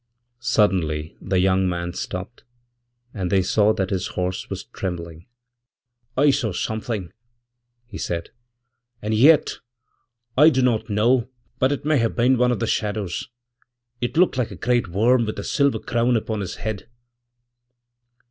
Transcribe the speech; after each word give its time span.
Suddenly 0.39 1.15
the 1.21 1.37
young 1.37 1.69
man 1.69 1.93
stopped, 1.93 2.43
andthey 3.13 3.43
saw 3.45 3.71
that 3.73 3.91
his 3.91 4.07
horse 4.17 4.49
was 4.49 4.63
trembling. 4.63 5.27
'I 6.17 6.31
saw 6.31 6.53
something,' 6.53 7.13
he 7.85 7.99
said,'and 7.99 9.13
yet 9.13 9.59
I 10.35 10.49
do 10.49 10.63
not 10.63 10.89
know 10.89 11.29
but 11.59 11.71
it 11.71 11.85
may 11.85 11.99
have 11.99 12.15
been 12.15 12.39
one 12.39 12.51
of 12.51 12.57
the 12.57 12.65
shadows. 12.65 13.29
Itlooked 14.01 14.37
like 14.39 14.49
a 14.49 14.55
great 14.55 14.87
worm 14.87 15.27
with 15.27 15.37
a 15.37 15.43
silver 15.43 15.77
crown 15.77 16.17
upon 16.17 16.39
his 16.39 16.55
head.' 16.55 16.89